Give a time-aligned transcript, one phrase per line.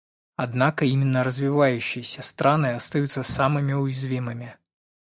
[0.35, 4.57] Однако именно развивающиеся страны остаются самыми уязвимыми.